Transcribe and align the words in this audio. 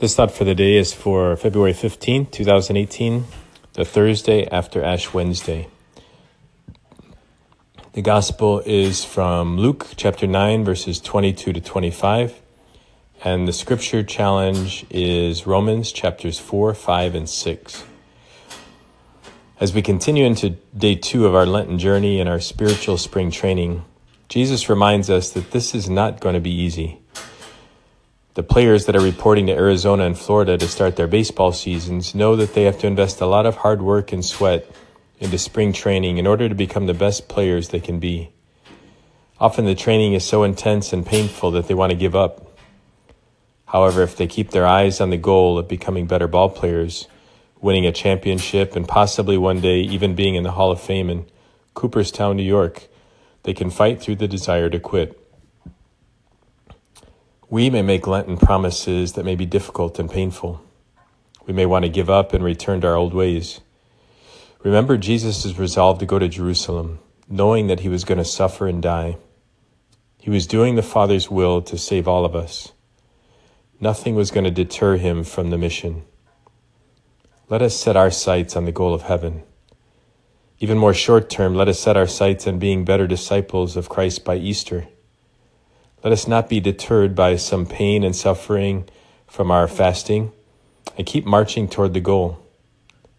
This 0.00 0.14
thought 0.14 0.30
for 0.30 0.44
the 0.44 0.54
day 0.54 0.76
is 0.76 0.94
for 0.94 1.34
February 1.34 1.72
15th, 1.72 2.30
2018, 2.30 3.24
the 3.72 3.84
Thursday 3.84 4.46
after 4.46 4.80
Ash 4.80 5.12
Wednesday. 5.12 5.66
The 7.94 8.02
Gospel 8.02 8.60
is 8.64 9.04
from 9.04 9.58
Luke 9.58 9.88
chapter 9.96 10.28
9, 10.28 10.64
verses 10.64 11.00
22 11.00 11.52
to 11.52 11.60
25, 11.60 12.40
and 13.24 13.48
the 13.48 13.52
Scripture 13.52 14.04
challenge 14.04 14.86
is 14.88 15.48
Romans 15.48 15.90
chapters 15.90 16.38
4, 16.38 16.74
5, 16.74 17.14
and 17.16 17.28
6. 17.28 17.84
As 19.58 19.74
we 19.74 19.82
continue 19.82 20.24
into 20.24 20.50
day 20.76 20.94
two 20.94 21.26
of 21.26 21.34
our 21.34 21.44
Lenten 21.44 21.80
journey 21.80 22.20
and 22.20 22.28
our 22.28 22.38
spiritual 22.38 22.98
spring 22.98 23.32
training, 23.32 23.84
Jesus 24.28 24.68
reminds 24.68 25.10
us 25.10 25.30
that 25.30 25.50
this 25.50 25.74
is 25.74 25.90
not 25.90 26.20
going 26.20 26.36
to 26.36 26.40
be 26.40 26.54
easy. 26.54 27.00
The 28.38 28.44
players 28.44 28.86
that 28.86 28.94
are 28.94 29.00
reporting 29.00 29.46
to 29.46 29.52
Arizona 29.52 30.04
and 30.04 30.16
Florida 30.16 30.56
to 30.56 30.68
start 30.68 30.94
their 30.94 31.08
baseball 31.08 31.50
seasons 31.50 32.14
know 32.14 32.36
that 32.36 32.54
they 32.54 32.62
have 32.66 32.78
to 32.78 32.86
invest 32.86 33.20
a 33.20 33.26
lot 33.26 33.46
of 33.46 33.56
hard 33.56 33.82
work 33.82 34.12
and 34.12 34.24
sweat 34.24 34.70
into 35.18 35.36
spring 35.38 35.72
training 35.72 36.18
in 36.18 36.26
order 36.28 36.48
to 36.48 36.54
become 36.54 36.86
the 36.86 36.94
best 36.94 37.28
players 37.28 37.70
they 37.70 37.80
can 37.80 37.98
be. 37.98 38.30
Often 39.40 39.64
the 39.64 39.74
training 39.74 40.12
is 40.12 40.24
so 40.24 40.44
intense 40.44 40.92
and 40.92 41.04
painful 41.04 41.50
that 41.50 41.66
they 41.66 41.74
want 41.74 41.90
to 41.90 41.98
give 41.98 42.14
up. 42.14 42.56
However, 43.66 44.04
if 44.04 44.16
they 44.16 44.28
keep 44.28 44.52
their 44.52 44.68
eyes 44.68 45.00
on 45.00 45.10
the 45.10 45.16
goal 45.16 45.58
of 45.58 45.66
becoming 45.66 46.06
better 46.06 46.28
ball 46.28 46.48
players, 46.48 47.08
winning 47.60 47.86
a 47.86 47.90
championship, 47.90 48.76
and 48.76 48.86
possibly 48.86 49.36
one 49.36 49.60
day 49.60 49.80
even 49.80 50.14
being 50.14 50.36
in 50.36 50.44
the 50.44 50.52
Hall 50.52 50.70
of 50.70 50.80
Fame 50.80 51.10
in 51.10 51.26
Cooperstown, 51.74 52.36
New 52.36 52.44
York, 52.44 52.86
they 53.42 53.52
can 53.52 53.68
fight 53.68 54.00
through 54.00 54.14
the 54.14 54.28
desire 54.28 54.70
to 54.70 54.78
quit. 54.78 55.27
We 57.50 57.70
may 57.70 57.80
make 57.80 58.06
Lenten 58.06 58.36
promises 58.36 59.14
that 59.14 59.24
may 59.24 59.34
be 59.34 59.46
difficult 59.46 59.98
and 59.98 60.10
painful. 60.10 60.62
We 61.46 61.54
may 61.54 61.64
want 61.64 61.86
to 61.86 61.88
give 61.88 62.10
up 62.10 62.34
and 62.34 62.44
return 62.44 62.82
to 62.82 62.88
our 62.88 62.94
old 62.94 63.14
ways. 63.14 63.60
Remember 64.62 64.98
Jesus' 64.98 65.58
resolve 65.58 65.98
to 66.00 66.04
go 66.04 66.18
to 66.18 66.28
Jerusalem, 66.28 66.98
knowing 67.26 67.68
that 67.68 67.80
he 67.80 67.88
was 67.88 68.04
going 68.04 68.18
to 68.18 68.24
suffer 68.24 68.68
and 68.68 68.82
die. 68.82 69.16
He 70.18 70.28
was 70.28 70.46
doing 70.46 70.74
the 70.74 70.82
Father's 70.82 71.30
will 71.30 71.62
to 71.62 71.78
save 71.78 72.06
all 72.06 72.26
of 72.26 72.36
us. 72.36 72.72
Nothing 73.80 74.14
was 74.14 74.30
going 74.30 74.44
to 74.44 74.50
deter 74.50 74.98
him 74.98 75.24
from 75.24 75.48
the 75.48 75.56
mission. 75.56 76.02
Let 77.48 77.62
us 77.62 77.74
set 77.74 77.96
our 77.96 78.10
sights 78.10 78.56
on 78.56 78.66
the 78.66 78.72
goal 78.72 78.92
of 78.92 79.02
heaven. 79.02 79.42
Even 80.58 80.76
more 80.76 80.92
short 80.92 81.30
term, 81.30 81.54
let 81.54 81.68
us 81.68 81.80
set 81.80 81.96
our 81.96 82.06
sights 82.06 82.46
on 82.46 82.58
being 82.58 82.84
better 82.84 83.06
disciples 83.06 83.74
of 83.74 83.88
Christ 83.88 84.22
by 84.22 84.36
Easter. 84.36 84.88
Let 86.04 86.12
us 86.12 86.28
not 86.28 86.48
be 86.48 86.60
deterred 86.60 87.16
by 87.16 87.36
some 87.36 87.66
pain 87.66 88.04
and 88.04 88.14
suffering 88.14 88.88
from 89.26 89.50
our 89.50 89.66
fasting 89.66 90.32
and 90.96 91.06
keep 91.06 91.26
marching 91.26 91.68
toward 91.68 91.92
the 91.92 92.00
goal. 92.00 92.38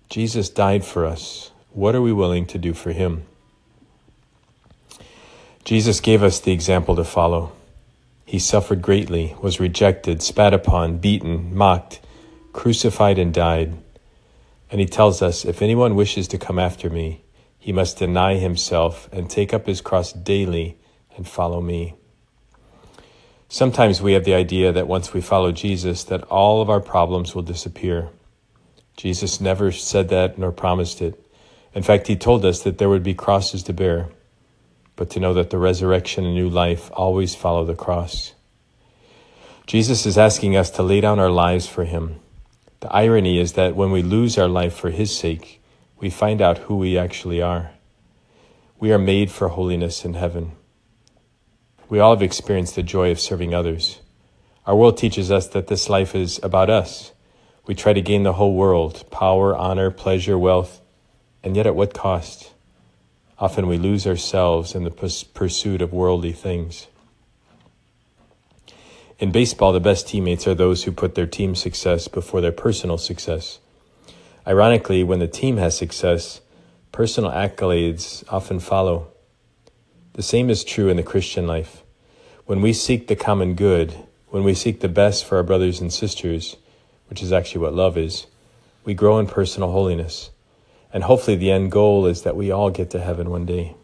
Jesus 0.10 0.50
died 0.50 0.86
for 0.86 1.06
us. 1.06 1.52
What 1.72 1.94
are 1.94 2.02
we 2.02 2.14
willing 2.14 2.46
to 2.48 2.58
do 2.58 2.74
for 2.74 2.92
him? 2.92 3.24
Jesus 5.66 6.00
gave 6.00 6.24
us 6.24 6.40
the 6.40 6.54
example 6.54 6.96
to 6.96 7.04
follow. 7.04 7.52
He 8.26 8.40
suffered 8.40 8.82
greatly, 8.82 9.36
was 9.42 9.60
rejected, 9.60 10.22
spat 10.22 10.54
upon, 10.54 11.00
beaten, 11.00 11.56
mocked, 11.56 12.00
crucified, 12.54 13.20
and 13.20 13.34
died. 13.34 13.78
And 14.72 14.80
he 14.80 14.88
tells 14.88 15.22
us 15.22 15.44
if 15.44 15.62
anyone 15.62 15.96
wishes 15.96 16.28
to 16.30 16.38
come 16.38 16.60
after 16.60 16.90
me, 16.90 17.24
he 17.58 17.74
must 17.74 17.98
deny 17.98 18.36
himself 18.36 19.10
and 19.12 19.30
take 19.30 19.54
up 19.54 19.68
his 19.68 19.82
cross 19.82 20.14
daily 20.14 20.78
and 21.18 21.28
follow 21.28 21.60
me. 21.60 21.96
Sometimes 23.52 24.00
we 24.00 24.14
have 24.14 24.26
the 24.26 24.36
idea 24.36 24.72
that 24.72 24.88
once 24.88 25.12
we 25.12 25.22
follow 25.22 25.52
Jesus 25.52 26.04
that 26.04 26.24
all 26.26 26.62
of 26.62 26.70
our 26.70 26.80
problems 26.80 27.34
will 27.34 27.42
disappear. 27.42 28.10
Jesus 28.96 29.42
never 29.42 29.72
said 29.72 30.10
that 30.10 30.38
nor 30.38 30.52
promised 30.52 31.02
it. 31.02 31.20
In 31.74 31.82
fact, 31.82 32.06
he 32.06 32.16
told 32.16 32.46
us 32.46 32.62
that 32.62 32.78
there 32.78 32.90
would 32.90 33.02
be 33.02 33.16
crosses 33.16 33.64
to 33.64 33.74
bear, 33.74 34.10
but 34.96 35.10
to 35.12 35.20
know 35.20 35.34
that 35.34 35.50
the 35.50 35.58
resurrection 35.58 36.26
and 36.26 36.36
new 36.36 36.48
life 36.48 36.92
always 36.94 37.34
follow 37.34 37.66
the 37.66 37.74
cross. 37.74 38.34
Jesus 39.66 40.06
is 40.06 40.18
asking 40.18 40.56
us 40.56 40.70
to 40.72 40.84
lay 40.84 41.02
down 41.02 41.18
our 41.18 41.32
lives 41.32 41.66
for 41.66 41.86
him. 41.86 42.20
The 42.82 42.94
irony 42.94 43.40
is 43.40 43.54
that 43.54 43.76
when 43.76 43.90
we 43.90 44.04
lose 44.04 44.38
our 44.38 44.48
life 44.48 44.76
for 44.76 44.92
his 44.92 45.16
sake, 45.16 45.60
we 46.00 46.12
find 46.12 46.40
out 46.40 46.60
who 46.60 46.78
we 46.78 47.00
actually 47.00 47.42
are. 47.42 47.72
We 48.80 48.92
are 48.92 49.00
made 49.00 49.32
for 49.32 49.48
holiness 49.48 50.06
in 50.06 50.14
heaven. 50.14 50.52
We 51.90 52.00
all 52.00 52.14
have 52.14 52.22
experienced 52.22 52.76
the 52.76 52.84
joy 52.84 53.10
of 53.10 53.20
serving 53.20 53.56
others. 53.56 54.00
Our 54.68 54.76
world 54.76 54.96
teaches 54.96 55.32
us 55.32 55.48
that 55.48 55.68
this 55.68 55.90
life 55.90 56.14
is 56.14 56.40
about 56.44 56.70
us. 56.70 57.12
We 57.66 57.74
try 57.74 57.94
to 57.94 58.02
gain 58.02 58.22
the 58.22 58.34
whole 58.34 58.54
world 58.54 59.10
power, 59.10 59.56
honor, 59.56 59.90
pleasure, 59.90 60.38
wealth, 60.38 60.82
and 61.44 61.56
yet 61.56 61.66
at 61.66 61.76
what 61.76 61.96
cost? 61.96 62.54
Often 63.40 63.68
we 63.68 63.80
lose 63.80 64.06
ourselves 64.06 64.76
in 64.76 64.84
the 64.84 64.92
pursuit 64.92 65.82
of 65.82 65.92
worldly 65.92 66.32
things. 66.32 66.86
In 69.18 69.32
baseball, 69.32 69.74
the 69.74 69.80
best 69.80 70.08
teammates 70.08 70.48
are 70.48 70.54
those 70.54 70.84
who 70.84 70.92
put 70.92 71.16
their 71.16 71.26
team 71.26 71.56
success 71.56 72.08
before 72.08 72.40
their 72.40 72.52
personal 72.52 73.00
success. 73.00 73.60
Ironically, 74.46 75.04
when 75.04 75.20
the 75.20 75.28
team 75.28 75.58
has 75.58 75.76
success, 75.76 76.42
personal 76.92 77.32
accolades 77.32 78.24
often 78.30 78.60
follow. 78.60 79.08
The 80.20 80.24
same 80.24 80.50
is 80.50 80.66
true 80.66 80.90
in 80.90 80.98
the 80.98 81.02
Christian 81.02 81.48
life. 81.48 81.82
When 82.46 82.60
we 82.60 82.74
seek 82.74 83.08
the 83.08 83.16
common 83.16 83.56
good, 83.56 83.96
when 84.28 84.44
we 84.44 84.54
seek 84.54 84.82
the 84.82 84.90
best 84.90 85.24
for 85.24 85.38
our 85.38 85.44
brothers 85.44 85.80
and 85.80 85.94
sisters, 85.94 86.58
which 87.08 87.24
is 87.24 87.32
actually 87.32 87.62
what 87.62 87.74
love 87.74 87.98
is, 87.98 88.26
we 88.84 88.94
grow 88.94 89.18
in 89.18 89.28
personal 89.28 89.72
holiness. 89.72 90.32
And 90.92 91.06
hopefully, 91.06 91.38
the 91.38 91.52
end 91.52 91.72
goal 91.72 92.06
is 92.06 92.24
that 92.24 92.36
we 92.36 92.52
all 92.52 92.70
get 92.70 92.90
to 92.90 93.00
heaven 93.00 93.30
one 93.30 93.46
day. 93.46 93.76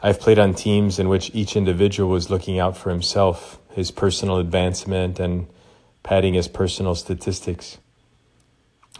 I've 0.00 0.18
played 0.18 0.38
on 0.38 0.54
teams 0.54 0.98
in 0.98 1.10
which 1.10 1.30
each 1.34 1.54
individual 1.54 2.08
was 2.08 2.30
looking 2.30 2.58
out 2.58 2.74
for 2.74 2.88
himself, 2.88 3.58
his 3.72 3.90
personal 3.90 4.38
advancement, 4.38 5.20
and 5.20 5.48
padding 6.02 6.32
his 6.32 6.48
personal 6.48 6.94
statistics. 6.94 7.76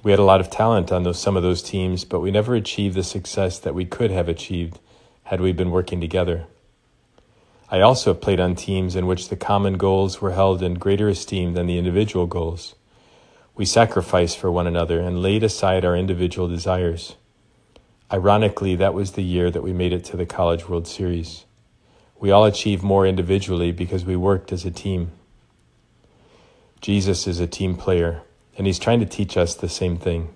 We 0.02 0.10
had 0.10 0.20
a 0.20 0.24
lot 0.24 0.42
of 0.42 0.50
talent 0.50 0.92
on 0.92 1.04
those, 1.04 1.18
some 1.18 1.34
of 1.34 1.42
those 1.42 1.62
teams, 1.62 2.04
but 2.04 2.20
we 2.20 2.30
never 2.30 2.54
achieved 2.54 2.94
the 2.94 3.02
success 3.02 3.58
that 3.60 3.74
we 3.74 3.86
could 3.86 4.10
have 4.10 4.28
achieved 4.28 4.78
had 5.32 5.40
we 5.40 5.50
been 5.50 5.70
working 5.70 5.98
together. 5.98 6.44
I 7.70 7.80
also 7.80 8.12
played 8.12 8.38
on 8.38 8.54
teams 8.54 8.94
in 8.94 9.06
which 9.06 9.30
the 9.30 9.34
common 9.34 9.78
goals 9.78 10.20
were 10.20 10.32
held 10.32 10.62
in 10.62 10.74
greater 10.74 11.08
esteem 11.08 11.54
than 11.54 11.64
the 11.64 11.78
individual 11.78 12.26
goals. 12.26 12.74
We 13.54 13.64
sacrificed 13.64 14.36
for 14.36 14.52
one 14.52 14.66
another 14.66 15.00
and 15.00 15.22
laid 15.22 15.42
aside 15.42 15.86
our 15.86 15.96
individual 15.96 16.48
desires. 16.48 17.16
Ironically, 18.12 18.76
that 18.76 18.92
was 18.92 19.12
the 19.12 19.22
year 19.22 19.50
that 19.50 19.62
we 19.62 19.72
made 19.72 19.94
it 19.94 20.04
to 20.04 20.18
the 20.18 20.26
College 20.26 20.68
World 20.68 20.86
Series. 20.86 21.46
We 22.20 22.30
all 22.30 22.44
achieved 22.44 22.82
more 22.82 23.06
individually 23.06 23.72
because 23.72 24.04
we 24.04 24.16
worked 24.16 24.52
as 24.52 24.66
a 24.66 24.70
team. 24.70 25.12
Jesus 26.82 27.26
is 27.26 27.40
a 27.40 27.46
team 27.46 27.76
player, 27.76 28.20
and 28.58 28.66
he's 28.66 28.78
trying 28.78 29.00
to 29.00 29.06
teach 29.06 29.38
us 29.38 29.54
the 29.54 29.70
same 29.70 29.96
thing. 29.96 30.34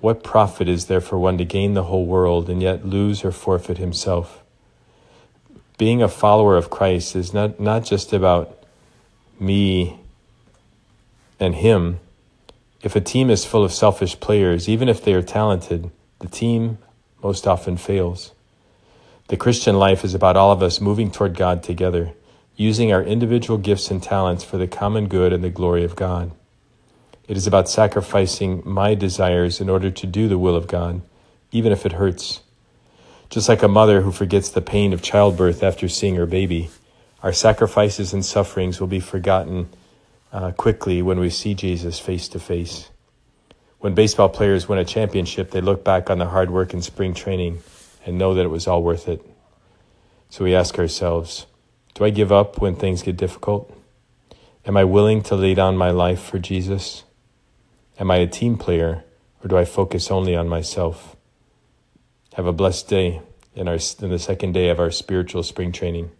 What 0.00 0.22
profit 0.22 0.68
is 0.68 0.86
there 0.86 1.00
for 1.00 1.18
one 1.18 1.38
to 1.38 1.44
gain 1.44 1.74
the 1.74 1.84
whole 1.84 2.06
world 2.06 2.50
and 2.50 2.62
yet 2.62 2.86
lose 2.86 3.24
or 3.24 3.32
forfeit 3.32 3.78
himself? 3.78 4.42
Being 5.78 6.02
a 6.02 6.08
follower 6.08 6.56
of 6.56 6.70
Christ 6.70 7.16
is 7.16 7.34
not, 7.34 7.60
not 7.60 7.84
just 7.84 8.12
about 8.12 8.64
me 9.38 9.98
and 11.38 11.54
him. 11.54 12.00
If 12.82 12.96
a 12.96 13.00
team 13.00 13.30
is 13.30 13.44
full 13.44 13.64
of 13.64 13.72
selfish 13.72 14.18
players, 14.20 14.68
even 14.68 14.88
if 14.88 15.02
they 15.02 15.12
are 15.14 15.22
talented, 15.22 15.90
the 16.20 16.28
team 16.28 16.78
most 17.22 17.46
often 17.46 17.76
fails. 17.76 18.32
The 19.28 19.36
Christian 19.36 19.78
life 19.78 20.04
is 20.04 20.14
about 20.14 20.36
all 20.36 20.52
of 20.52 20.62
us 20.62 20.80
moving 20.80 21.10
toward 21.10 21.34
God 21.34 21.62
together, 21.62 22.12
using 22.54 22.92
our 22.92 23.02
individual 23.02 23.58
gifts 23.58 23.90
and 23.90 24.02
talents 24.02 24.44
for 24.44 24.56
the 24.56 24.68
common 24.68 25.08
good 25.08 25.32
and 25.32 25.42
the 25.42 25.50
glory 25.50 25.84
of 25.84 25.96
God. 25.96 26.30
It 27.28 27.36
is 27.36 27.46
about 27.46 27.68
sacrificing 27.68 28.62
my 28.64 28.94
desires 28.94 29.60
in 29.60 29.68
order 29.68 29.90
to 29.90 30.06
do 30.06 30.28
the 30.28 30.38
will 30.38 30.54
of 30.54 30.68
God, 30.68 31.02
even 31.50 31.72
if 31.72 31.84
it 31.84 31.92
hurts. 31.92 32.40
Just 33.30 33.48
like 33.48 33.62
a 33.62 33.68
mother 33.68 34.02
who 34.02 34.12
forgets 34.12 34.48
the 34.48 34.60
pain 34.60 34.92
of 34.92 35.02
childbirth 35.02 35.62
after 35.62 35.88
seeing 35.88 36.14
her 36.14 36.26
baby, 36.26 36.70
our 37.22 37.32
sacrifices 37.32 38.12
and 38.12 38.24
sufferings 38.24 38.78
will 38.78 38.86
be 38.86 39.00
forgotten 39.00 39.68
uh, 40.32 40.52
quickly 40.52 41.02
when 41.02 41.18
we 41.18 41.30
see 41.30 41.54
Jesus 41.54 41.98
face 41.98 42.28
to 42.28 42.38
face. 42.38 42.90
When 43.80 43.94
baseball 43.94 44.28
players 44.28 44.68
win 44.68 44.78
a 44.78 44.84
championship, 44.84 45.50
they 45.50 45.60
look 45.60 45.84
back 45.84 46.08
on 46.08 46.18
the 46.18 46.26
hard 46.26 46.50
work 46.50 46.72
in 46.72 46.82
spring 46.82 47.14
training 47.14 47.62
and 48.04 48.16
know 48.16 48.34
that 48.34 48.44
it 48.44 48.50
was 48.50 48.68
all 48.68 48.82
worth 48.82 49.08
it. 49.08 49.20
So 50.30 50.44
we 50.44 50.54
ask 50.54 50.78
ourselves 50.78 51.46
Do 51.94 52.04
I 52.04 52.10
give 52.10 52.30
up 52.30 52.60
when 52.60 52.76
things 52.76 53.02
get 53.02 53.16
difficult? 53.16 53.72
Am 54.64 54.76
I 54.76 54.84
willing 54.84 55.22
to 55.24 55.34
lay 55.34 55.54
down 55.54 55.76
my 55.76 55.90
life 55.90 56.20
for 56.20 56.38
Jesus? 56.38 57.04
Am 57.98 58.10
I 58.10 58.16
a 58.16 58.26
team 58.26 58.58
player 58.58 59.04
or 59.42 59.48
do 59.48 59.56
I 59.56 59.64
focus 59.64 60.10
only 60.10 60.36
on 60.36 60.48
myself? 60.48 61.16
Have 62.34 62.46
a 62.46 62.52
blessed 62.52 62.88
day 62.88 63.22
in, 63.54 63.68
our, 63.68 63.78
in 64.00 64.10
the 64.10 64.18
second 64.18 64.52
day 64.52 64.68
of 64.68 64.78
our 64.78 64.90
spiritual 64.90 65.42
spring 65.42 65.72
training. 65.72 66.10